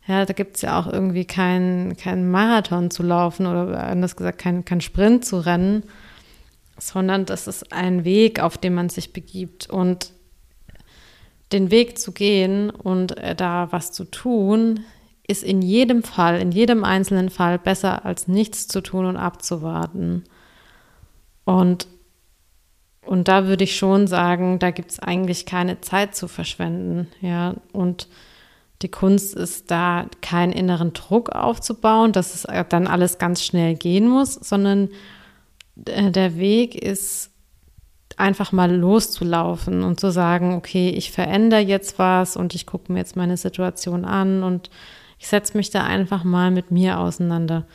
Ja, 0.08 0.26
da 0.26 0.34
gibt 0.34 0.58
es 0.58 0.62
ja 0.62 0.80
auch 0.80 0.88
irgendwie 0.88 1.26
keinen 1.26 1.98
kein 1.98 2.30
Marathon 2.30 2.92
zu 2.92 3.04
laufen 3.04 3.48
oder 3.48 3.84
anders 3.84 4.16
gesagt 4.16 4.38
kein, 4.38 4.66
kein 4.66 4.82
Sprint 4.82 5.26
zu 5.26 5.38
rennen 5.40 5.84
sondern 6.82 7.26
das 7.26 7.48
ist 7.48 7.72
ein 7.72 8.04
Weg, 8.04 8.40
auf 8.40 8.58
den 8.58 8.74
man 8.74 8.90
sich 8.90 9.14
begibt. 9.14 9.70
Und 9.70 10.12
den 11.54 11.72
Weg 11.72 12.00
zu 12.00 12.12
gehen 12.12 12.70
und 12.70 13.18
äh, 13.18 13.36
da 13.36 13.72
was 13.72 13.92
zu 13.92 14.06
tun, 14.06 14.82
ist 15.28 15.44
in 15.44 15.62
jedem 15.62 16.04
Fall, 16.04 16.40
in 16.40 16.52
jedem 16.52 16.84
einzelnen 16.84 17.30
Fall 17.30 17.58
besser 17.58 18.06
als 18.06 18.28
nichts 18.28 18.68
zu 18.68 18.82
tun 18.82 19.06
und 19.06 19.18
abzuwarten. 19.18 20.24
Und, 21.46 21.88
und 23.06 23.28
da 23.28 23.48
würde 23.48 23.64
ich 23.64 23.78
schon 23.78 24.08
sagen, 24.08 24.60
da 24.60 24.72
gibt 24.72 24.92
es 24.92 25.00
eigentlich 25.00 25.46
keine 25.46 25.82
Zeit 25.82 26.16
zu 26.16 26.28
verschwenden. 26.28 27.08
Ja, 27.22 27.56
und 27.72 28.08
die 28.82 28.90
Kunst 28.90 29.36
ist 29.36 29.72
da, 29.72 30.08
keinen 30.22 30.52
inneren 30.52 30.94
Druck 30.94 31.30
aufzubauen, 31.30 32.12
dass 32.12 32.34
es 32.34 32.48
dann 32.70 32.88
alles 32.88 33.18
ganz 33.18 33.44
schnell 33.44 33.76
gehen 33.76 34.08
muss, 34.08 34.34
sondern 34.34 34.90
äh, 35.86 36.12
der 36.12 36.38
Weg 36.38 36.76
ist 36.76 37.31
einfach 38.20 38.52
mal 38.52 38.74
loszulaufen 38.74 39.84
und 39.84 40.00
zu 40.00 40.12
sagen, 40.12 40.54
okay, 40.54 40.90
ich 40.90 41.12
verändere 41.12 41.62
jetzt 41.62 42.00
was 42.00 42.36
und 42.36 42.56
ich 42.56 42.66
gucke 42.66 42.92
mir 42.92 43.00
jetzt 43.00 43.16
meine 43.16 43.38
Situation 43.38 44.06
an 44.06 44.44
und 44.44 44.70
ich 45.20 45.28
setze 45.28 45.56
mich 45.56 45.70
da 45.70 45.84
einfach 45.84 46.24
mal 46.24 46.52
mit 46.52 46.72
mir 46.72 47.00
auseinander. 47.00 47.68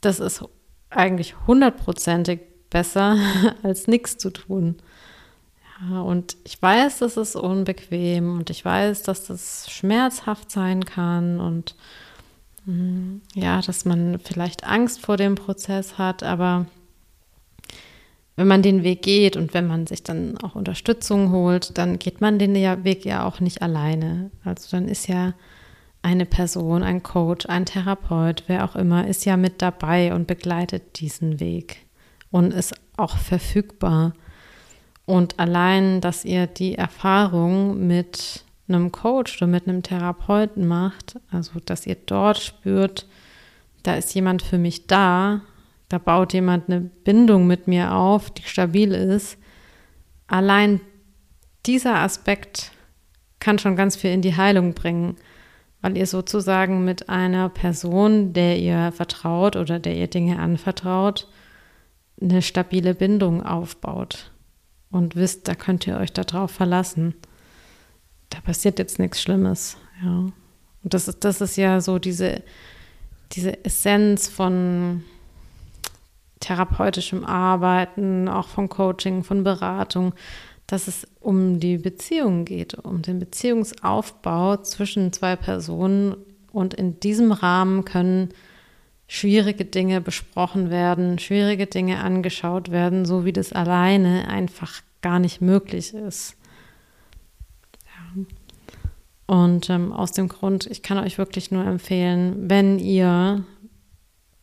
Das 0.00 0.20
ist 0.20 0.44
eigentlich 0.90 1.34
hundertprozentig 1.46 2.40
besser, 2.70 3.16
als 3.62 3.86
nichts 3.86 4.16
zu 4.16 4.30
tun. 4.30 4.76
Ja, 5.80 6.00
und 6.00 6.36
ich 6.44 6.60
weiß, 6.60 6.98
dass 6.98 7.16
es 7.16 7.36
unbequem 7.36 8.38
und 8.38 8.50
ich 8.50 8.64
weiß, 8.64 9.02
dass 9.02 9.26
das 9.26 9.70
schmerzhaft 9.70 10.50
sein 10.50 10.84
kann 10.84 11.38
und 11.38 11.76
mm, 12.64 13.18
ja, 13.34 13.60
dass 13.60 13.84
man 13.84 14.18
vielleicht 14.18 14.64
Angst 14.64 15.00
vor 15.00 15.16
dem 15.16 15.36
Prozess 15.36 15.98
hat, 15.98 16.22
aber 16.22 16.66
wenn 18.38 18.46
man 18.46 18.62
den 18.62 18.84
Weg 18.84 19.02
geht 19.02 19.36
und 19.36 19.52
wenn 19.52 19.66
man 19.66 19.88
sich 19.88 20.04
dann 20.04 20.38
auch 20.38 20.54
Unterstützung 20.54 21.32
holt, 21.32 21.76
dann 21.76 21.98
geht 21.98 22.20
man 22.20 22.38
den 22.38 22.54
Weg 22.54 23.04
ja 23.04 23.26
auch 23.26 23.40
nicht 23.40 23.62
alleine. 23.62 24.30
Also 24.44 24.68
dann 24.70 24.86
ist 24.86 25.08
ja 25.08 25.34
eine 26.02 26.24
Person, 26.24 26.84
ein 26.84 27.02
Coach, 27.02 27.46
ein 27.46 27.66
Therapeut, 27.66 28.44
wer 28.46 28.64
auch 28.64 28.76
immer, 28.76 29.08
ist 29.08 29.24
ja 29.24 29.36
mit 29.36 29.60
dabei 29.60 30.14
und 30.14 30.28
begleitet 30.28 31.00
diesen 31.00 31.40
Weg 31.40 31.78
und 32.30 32.54
ist 32.54 32.76
auch 32.96 33.16
verfügbar. 33.16 34.12
Und 35.04 35.40
allein, 35.40 36.00
dass 36.00 36.24
ihr 36.24 36.46
die 36.46 36.76
Erfahrung 36.76 37.88
mit 37.88 38.44
einem 38.68 38.92
Coach 38.92 39.38
oder 39.38 39.48
mit 39.48 39.66
einem 39.66 39.82
Therapeuten 39.82 40.64
macht, 40.64 41.16
also 41.32 41.58
dass 41.64 41.88
ihr 41.88 41.96
dort 42.06 42.38
spürt, 42.38 43.08
da 43.82 43.96
ist 43.96 44.14
jemand 44.14 44.42
für 44.42 44.58
mich 44.58 44.86
da, 44.86 45.40
da 45.88 45.98
baut 45.98 46.32
jemand 46.32 46.68
eine 46.68 46.80
Bindung 46.80 47.46
mit 47.46 47.66
mir 47.66 47.94
auf, 47.94 48.30
die 48.30 48.42
stabil 48.42 48.92
ist. 48.92 49.38
Allein 50.26 50.80
dieser 51.66 51.96
Aspekt 51.96 52.72
kann 53.40 53.58
schon 53.58 53.76
ganz 53.76 53.96
viel 53.96 54.10
in 54.10 54.22
die 54.22 54.36
Heilung 54.36 54.74
bringen, 54.74 55.16
weil 55.80 55.96
ihr 55.96 56.06
sozusagen 56.06 56.84
mit 56.84 57.08
einer 57.08 57.48
Person, 57.48 58.32
der 58.32 58.58
ihr 58.58 58.92
vertraut 58.92 59.56
oder 59.56 59.78
der 59.78 59.94
ihr 59.94 60.08
Dinge 60.08 60.38
anvertraut, 60.38 61.28
eine 62.20 62.42
stabile 62.42 62.94
Bindung 62.94 63.44
aufbaut 63.44 64.32
und 64.90 65.14
wisst, 65.16 65.48
da 65.48 65.54
könnt 65.54 65.86
ihr 65.86 65.98
euch 65.98 66.12
darauf 66.12 66.50
verlassen. 66.50 67.14
Da 68.30 68.40
passiert 68.40 68.78
jetzt 68.78 68.98
nichts 68.98 69.22
Schlimmes, 69.22 69.76
ja. 70.02 70.26
Und 70.84 70.94
das 70.94 71.08
ist, 71.08 71.24
das 71.24 71.40
ist 71.40 71.56
ja 71.56 71.80
so 71.80 71.98
diese, 71.98 72.42
diese 73.32 73.64
Essenz 73.64 74.28
von 74.28 75.02
therapeutischem 76.40 77.24
Arbeiten, 77.24 78.28
auch 78.28 78.48
von 78.48 78.68
Coaching, 78.68 79.24
von 79.24 79.44
Beratung, 79.44 80.14
dass 80.66 80.86
es 80.86 81.06
um 81.20 81.60
die 81.60 81.78
Beziehung 81.78 82.44
geht, 82.44 82.74
um 82.74 83.02
den 83.02 83.18
Beziehungsaufbau 83.18 84.58
zwischen 84.58 85.12
zwei 85.12 85.34
Personen. 85.34 86.16
Und 86.52 86.74
in 86.74 87.00
diesem 87.00 87.32
Rahmen 87.32 87.84
können 87.84 88.30
schwierige 89.06 89.64
Dinge 89.64 90.00
besprochen 90.00 90.70
werden, 90.70 91.18
schwierige 91.18 91.66
Dinge 91.66 92.00
angeschaut 92.00 92.70
werden, 92.70 93.06
so 93.06 93.24
wie 93.24 93.32
das 93.32 93.52
alleine 93.52 94.28
einfach 94.28 94.82
gar 95.00 95.18
nicht 95.18 95.40
möglich 95.40 95.94
ist. 95.94 96.36
Ja. 97.86 98.24
Und 99.26 99.70
ähm, 99.70 99.92
aus 99.92 100.12
dem 100.12 100.28
Grund, 100.28 100.66
ich 100.66 100.82
kann 100.82 100.98
euch 100.98 101.16
wirklich 101.16 101.50
nur 101.50 101.64
empfehlen, 101.64 102.50
wenn 102.50 102.78
ihr 102.78 103.44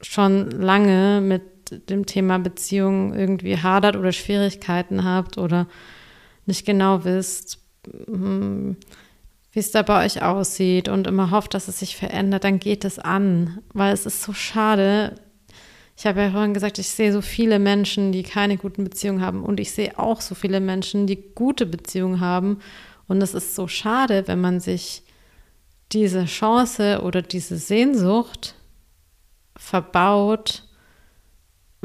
schon 0.02 0.50
lange 0.50 1.22
mit 1.22 1.44
dem 1.72 2.06
Thema 2.06 2.40
Beziehung 2.40 3.14
irgendwie 3.14 3.58
hadert 3.58 3.96
oder 3.96 4.12
Schwierigkeiten 4.12 5.04
habt 5.04 5.38
oder 5.38 5.68
nicht 6.46 6.66
genau 6.66 7.04
wisst, 7.04 7.60
hm, 8.06 8.78
wie 9.52 9.60
es 9.60 9.72
da 9.72 9.82
bei 9.84 10.06
euch 10.06 10.22
aussieht 10.22 10.90
und 10.90 11.08
immer 11.08 11.32
hofft, 11.32 11.54
dass 11.54 11.68
es 11.68 11.80
sich 11.80 11.96
verändert, 11.96 12.44
dann 12.44 12.60
geht 12.60 12.84
es 12.84 13.00
an, 13.00 13.60
weil 13.74 13.94
es 13.94 14.06
ist 14.06 14.22
so 14.22 14.34
schade. 14.34 15.16
Ich 15.96 16.06
habe 16.06 16.22
ja 16.22 16.32
vorhin 16.32 16.54
gesagt, 16.54 16.78
ich 16.78 16.90
sehe 16.90 17.14
so 17.14 17.22
viele 17.22 17.58
Menschen, 17.58 18.12
die 18.12 18.24
keine 18.24 18.58
guten 18.58 18.84
Beziehungen 18.84 19.22
haben 19.22 19.44
und 19.44 19.62
ich 19.62 19.72
sehe 19.72 19.98
auch 19.98 20.20
so 20.20 20.36
viele 20.36 20.60
Menschen, 20.60 21.08
die 21.08 21.24
gute 21.36 21.66
Beziehungen 21.66 22.20
haben 22.20 22.60
und 23.08 23.22
es 23.22 23.34
ist 23.34 23.56
so 23.56 23.68
schade, 23.68 24.28
wenn 24.28 24.42
man 24.42 24.60
sich 24.60 25.04
diese 25.92 26.26
Chance 26.26 27.02
oder 27.04 27.22
diese 27.22 27.58
Sehnsucht 27.58 28.56
verbaut, 29.56 30.64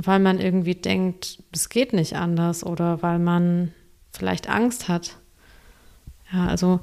weil 0.07 0.19
man 0.19 0.41
irgendwie 0.41 0.75
denkt, 0.75 1.43
es 1.53 1.69
geht 1.69 1.93
nicht 1.93 2.17
anders 2.17 2.65
oder 2.65 3.03
weil 3.03 3.19
man 3.19 3.73
vielleicht 4.13 4.49
Angst 4.49 4.89
hat. 4.89 5.17
Ja, 6.33 6.47
also 6.47 6.81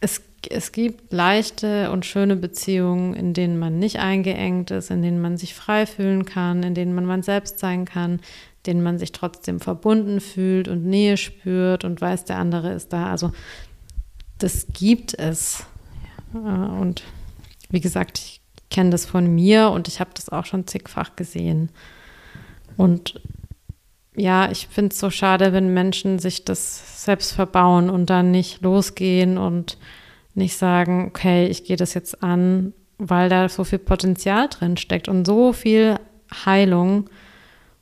es, 0.00 0.22
es 0.50 0.72
gibt 0.72 1.12
leichte 1.12 1.90
und 1.90 2.06
schöne 2.06 2.36
Beziehungen, 2.36 3.14
in 3.14 3.34
denen 3.34 3.58
man 3.58 3.78
nicht 3.78 3.98
eingeengt 3.98 4.70
ist, 4.70 4.90
in 4.90 5.02
denen 5.02 5.20
man 5.20 5.36
sich 5.36 5.54
frei 5.54 5.86
fühlen 5.86 6.24
kann, 6.24 6.62
in 6.62 6.74
denen 6.74 6.94
man 6.94 7.06
man 7.06 7.22
selbst 7.22 7.58
sein 7.58 7.84
kann, 7.84 8.14
in 8.14 8.20
denen 8.66 8.82
man 8.82 8.98
sich 8.98 9.12
trotzdem 9.12 9.60
verbunden 9.60 10.20
fühlt 10.20 10.68
und 10.68 10.84
Nähe 10.84 11.16
spürt 11.16 11.84
und 11.84 12.00
weiß, 12.00 12.24
der 12.24 12.38
andere 12.38 12.72
ist 12.72 12.92
da. 12.92 13.10
Also 13.10 13.32
das 14.38 14.66
gibt 14.72 15.14
es. 15.18 15.64
Und 16.32 17.04
wie 17.70 17.80
gesagt, 17.80 18.18
ich 18.18 18.40
kenne 18.70 18.90
das 18.90 19.06
von 19.06 19.32
mir 19.32 19.70
und 19.70 19.88
ich 19.88 20.00
habe 20.00 20.10
das 20.14 20.28
auch 20.30 20.46
schon 20.46 20.66
zigfach 20.66 21.16
gesehen. 21.16 21.70
Und 22.76 23.20
ja, 24.16 24.50
ich 24.50 24.68
finde 24.68 24.92
es 24.92 25.00
so 25.00 25.10
schade, 25.10 25.52
wenn 25.52 25.74
Menschen 25.74 26.18
sich 26.18 26.44
das 26.44 27.04
selbst 27.04 27.32
verbauen 27.32 27.90
und 27.90 28.10
dann 28.10 28.30
nicht 28.30 28.62
losgehen 28.62 29.38
und 29.38 29.76
nicht 30.34 30.56
sagen, 30.56 31.06
okay, 31.08 31.46
ich 31.46 31.64
gehe 31.64 31.76
das 31.76 31.94
jetzt 31.94 32.22
an, 32.22 32.72
weil 32.98 33.28
da 33.28 33.48
so 33.48 33.64
viel 33.64 33.78
Potenzial 33.78 34.48
drin 34.48 34.76
steckt 34.76 35.08
und 35.08 35.24
so 35.24 35.52
viel 35.52 35.98
Heilung, 36.44 37.10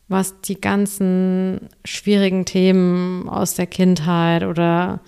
was 0.08 0.40
die 0.40 0.60
ganzen 0.60 1.68
schwierigen 1.84 2.44
Themen 2.44 3.28
aus 3.28 3.54
der 3.54 3.66
Kindheit 3.66 4.44
oder 4.44 5.00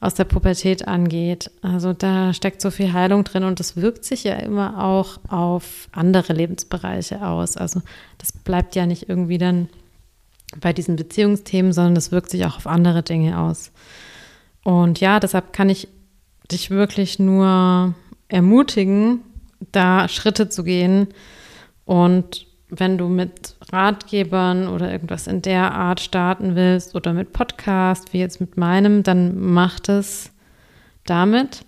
aus 0.00 0.14
der 0.14 0.24
Pubertät 0.24 0.86
angeht. 0.86 1.50
Also 1.62 1.92
da 1.92 2.32
steckt 2.34 2.60
so 2.60 2.70
viel 2.70 2.92
Heilung 2.92 3.24
drin 3.24 3.44
und 3.44 3.60
das 3.60 3.76
wirkt 3.76 4.04
sich 4.04 4.24
ja 4.24 4.34
immer 4.34 4.84
auch 4.84 5.18
auf 5.28 5.88
andere 5.92 6.32
Lebensbereiche 6.32 7.26
aus. 7.26 7.56
Also 7.56 7.80
das 8.18 8.32
bleibt 8.32 8.74
ja 8.74 8.86
nicht 8.86 9.08
irgendwie 9.08 9.38
dann 9.38 9.68
bei 10.60 10.72
diesen 10.72 10.96
Beziehungsthemen, 10.96 11.72
sondern 11.72 11.94
das 11.94 12.12
wirkt 12.12 12.30
sich 12.30 12.44
auch 12.44 12.56
auf 12.56 12.66
andere 12.66 13.02
Dinge 13.02 13.38
aus. 13.38 13.72
Und 14.62 15.00
ja, 15.00 15.18
deshalb 15.20 15.52
kann 15.52 15.70
ich 15.70 15.88
dich 16.50 16.70
wirklich 16.70 17.18
nur 17.18 17.94
ermutigen, 18.28 19.20
da 19.72 20.08
Schritte 20.08 20.48
zu 20.48 20.64
gehen. 20.64 21.08
Und 21.84 22.45
wenn 22.68 22.98
du 22.98 23.08
mit 23.08 23.54
Ratgebern 23.72 24.68
oder 24.68 24.90
irgendwas 24.90 25.26
in 25.26 25.42
der 25.42 25.72
Art 25.72 26.00
starten 26.00 26.56
willst 26.56 26.94
oder 26.94 27.12
mit 27.12 27.32
Podcast, 27.32 28.12
wie 28.12 28.18
jetzt 28.18 28.40
mit 28.40 28.56
meinem, 28.56 29.02
dann 29.02 29.38
mach 29.38 29.78
das 29.78 30.32
damit. 31.04 31.64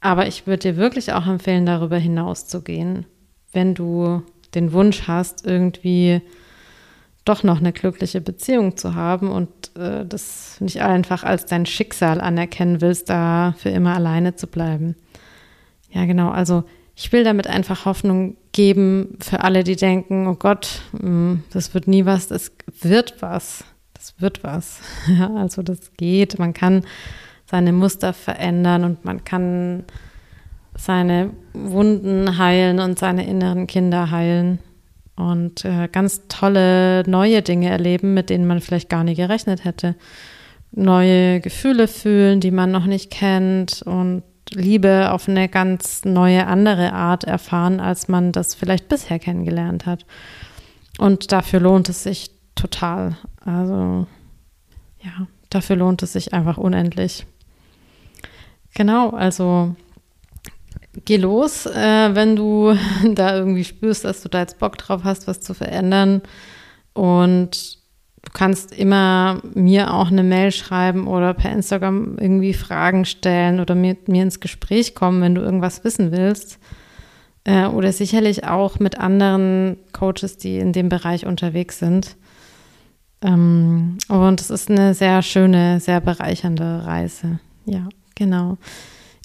Aber 0.00 0.26
ich 0.26 0.46
würde 0.46 0.72
dir 0.72 0.76
wirklich 0.76 1.12
auch 1.12 1.26
empfehlen, 1.26 1.66
darüber 1.66 1.96
hinaus 1.96 2.46
zu 2.46 2.62
gehen, 2.62 3.06
wenn 3.52 3.74
du 3.74 4.22
den 4.54 4.72
Wunsch 4.72 5.06
hast, 5.06 5.46
irgendwie 5.46 6.22
doch 7.24 7.42
noch 7.42 7.58
eine 7.58 7.72
glückliche 7.72 8.20
Beziehung 8.20 8.76
zu 8.76 8.94
haben 8.94 9.30
und 9.30 9.48
äh, 9.76 10.06
das 10.06 10.60
nicht 10.60 10.80
einfach 10.80 11.24
als 11.24 11.46
dein 11.46 11.66
Schicksal 11.66 12.20
anerkennen 12.20 12.80
willst, 12.80 13.10
da 13.10 13.54
für 13.58 13.70
immer 13.70 13.94
alleine 13.94 14.36
zu 14.36 14.46
bleiben. 14.46 14.94
Ja, 15.90 16.04
genau. 16.04 16.30
Also 16.30 16.64
ich 16.94 17.12
will 17.12 17.24
damit 17.24 17.46
einfach 17.46 17.84
Hoffnung 17.84 18.36
geben 18.56 19.18
für 19.20 19.44
alle, 19.44 19.62
die 19.62 19.76
denken, 19.76 20.26
oh 20.26 20.34
Gott, 20.34 20.80
hm, 20.98 21.44
das 21.52 21.74
wird 21.74 21.86
nie 21.86 22.06
was, 22.06 22.26
das 22.26 22.50
wird 22.80 23.20
was. 23.20 23.64
Das 23.94 24.14
wird 24.18 24.42
was. 24.42 24.80
Ja, 25.06 25.32
also 25.36 25.62
das 25.62 25.92
geht. 25.96 26.38
Man 26.38 26.54
kann 26.54 26.82
seine 27.44 27.72
Muster 27.72 28.12
verändern 28.12 28.82
und 28.84 29.04
man 29.04 29.24
kann 29.24 29.84
seine 30.74 31.30
Wunden 31.52 32.38
heilen 32.38 32.80
und 32.80 32.98
seine 32.98 33.26
inneren 33.26 33.66
Kinder 33.66 34.10
heilen 34.10 34.58
und 35.16 35.64
äh, 35.64 35.88
ganz 35.90 36.22
tolle 36.28 37.08
neue 37.08 37.42
Dinge 37.42 37.70
erleben, 37.70 38.14
mit 38.14 38.30
denen 38.30 38.46
man 38.46 38.60
vielleicht 38.60 38.88
gar 38.88 39.04
nie 39.04 39.14
gerechnet 39.14 39.64
hätte. 39.64 39.96
Neue 40.72 41.40
Gefühle 41.40 41.88
fühlen, 41.88 42.40
die 42.40 42.50
man 42.50 42.70
noch 42.70 42.86
nicht 42.86 43.10
kennt 43.10 43.82
und 43.82 44.22
Liebe 44.50 45.10
auf 45.12 45.28
eine 45.28 45.48
ganz 45.48 46.04
neue, 46.04 46.46
andere 46.46 46.92
Art 46.92 47.24
erfahren, 47.24 47.80
als 47.80 48.08
man 48.08 48.32
das 48.32 48.54
vielleicht 48.54 48.88
bisher 48.88 49.18
kennengelernt 49.18 49.86
hat. 49.86 50.06
Und 50.98 51.32
dafür 51.32 51.60
lohnt 51.60 51.88
es 51.88 52.02
sich 52.02 52.30
total. 52.54 53.16
Also 53.44 54.06
ja, 55.02 55.26
dafür 55.50 55.76
lohnt 55.76 56.02
es 56.02 56.12
sich 56.12 56.32
einfach 56.32 56.58
unendlich. 56.58 57.26
Genau, 58.74 59.10
also 59.10 59.74
geh 61.04 61.16
los, 61.16 61.66
äh, 61.66 62.14
wenn 62.14 62.36
du 62.36 62.76
da 63.14 63.36
irgendwie 63.36 63.64
spürst, 63.64 64.04
dass 64.04 64.22
du 64.22 64.28
da 64.28 64.40
jetzt 64.40 64.58
Bock 64.58 64.78
drauf 64.78 65.02
hast, 65.04 65.26
was 65.26 65.40
zu 65.40 65.54
verändern. 65.54 66.22
Und 66.92 67.78
du 68.26 68.32
kannst 68.32 68.74
immer 68.74 69.40
mir 69.54 69.94
auch 69.94 70.08
eine 70.10 70.22
Mail 70.22 70.50
schreiben 70.50 71.06
oder 71.06 71.32
per 71.32 71.52
Instagram 71.52 72.18
irgendwie 72.18 72.52
Fragen 72.52 73.04
stellen 73.04 73.60
oder 73.60 73.74
mit 73.74 74.08
mir 74.08 74.24
ins 74.24 74.40
Gespräch 74.40 74.94
kommen, 74.94 75.22
wenn 75.22 75.34
du 75.34 75.40
irgendwas 75.40 75.84
wissen 75.84 76.12
willst. 76.12 76.58
Äh, 77.44 77.66
oder 77.66 77.92
sicherlich 77.92 78.44
auch 78.44 78.80
mit 78.80 78.98
anderen 78.98 79.76
Coaches, 79.92 80.36
die 80.36 80.58
in 80.58 80.72
dem 80.72 80.88
Bereich 80.88 81.24
unterwegs 81.24 81.78
sind. 81.78 82.16
Ähm, 83.22 83.98
und 84.08 84.40
es 84.40 84.50
ist 84.50 84.70
eine 84.70 84.92
sehr 84.94 85.22
schöne, 85.22 85.78
sehr 85.78 86.00
bereichernde 86.00 86.84
Reise. 86.84 87.38
Ja, 87.64 87.88
genau. 88.16 88.58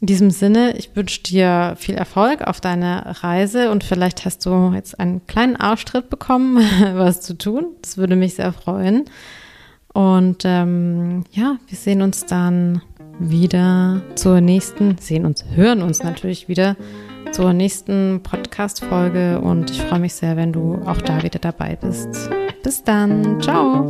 In 0.02 0.08
diesem 0.08 0.32
Sinne, 0.32 0.76
ich 0.78 0.96
wünsche 0.96 1.22
dir 1.22 1.76
viel 1.78 1.94
Erfolg 1.94 2.42
auf 2.42 2.60
deiner 2.60 3.24
Reise 3.24 3.70
und 3.70 3.84
vielleicht 3.84 4.26
hast 4.26 4.44
du 4.48 4.72
jetzt 4.74 5.00
einen 5.00 5.26
kleinen 5.28 5.56
Arschtritt 5.56 6.10
bekommen, 6.10 6.58
was 6.96 7.22
zu 7.22 7.38
tun. 7.38 7.68
Das 7.84 7.98
würde 7.98 8.16
mich 8.16 8.34
sehr 8.34 8.52
freuen. 8.52 9.06
Und 9.94 10.44
ähm, 10.44 11.24
ja, 11.32 11.58
wir 11.68 11.78
sehen 11.78 12.02
uns 12.02 12.26
dann 12.26 12.82
wieder 13.20 14.02
zur 14.16 14.42
nächsten, 14.42 14.98
sehen 14.98 15.26
uns, 15.26 15.46
hören 15.54 15.84
uns 15.84 16.02
natürlich 16.02 16.48
wieder 16.48 16.78
zur 17.32 17.54
nächsten 17.54 18.22
Podcast-Folge 18.24 19.40
und 19.40 19.70
ich 19.70 19.82
freue 19.84 20.00
mich 20.00 20.16
sehr, 20.16 20.36
wenn 20.36 20.52
du 20.52 20.82
auch 20.86 21.02
da 21.02 21.22
wieder 21.22 21.40
dabei 21.40 21.76
bist. 21.76 22.10
Bis 22.64 22.84
dann. 22.84 23.40
Ciao. 23.40 23.88